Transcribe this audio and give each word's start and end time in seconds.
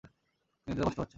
তিনি 0.03 0.73
এতে 0.73 0.83
কষ্ট 0.87 0.97
পাচ্ছেন। 0.97 1.09